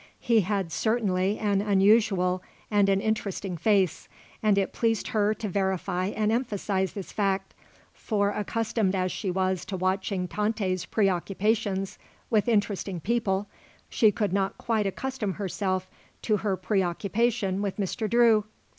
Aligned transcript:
He 0.19 0.41
had, 0.41 0.71
certainly, 0.71 1.37
an 1.37 1.61
unusual 1.61 2.41
and 2.71 2.89
an 2.89 3.01
interesting 3.01 3.55
face, 3.55 4.09
and 4.41 4.57
it 4.57 4.73
pleased 4.73 5.09
her 5.09 5.35
to 5.35 5.47
verify 5.47 6.07
and 6.07 6.31
emphasize 6.31 6.93
this 6.93 7.11
fact; 7.11 7.53
for, 7.93 8.31
accustomed 8.31 8.95
as 8.95 9.11
she 9.11 9.29
was 9.29 9.63
to 9.65 9.77
watching 9.77 10.27
Tante's 10.27 10.85
preoccupations 10.87 11.99
with 12.31 12.47
interesting 12.47 12.99
people, 12.99 13.47
she 13.89 14.11
could 14.11 14.33
not 14.33 14.57
quite 14.57 14.87
accustom 14.87 15.33
herself 15.35 15.87
to 16.23 16.37
her 16.37 16.57
preoccupation 16.57 17.61
with 17.61 17.77
Mr. 17.77 18.09
Drew. 18.09 18.45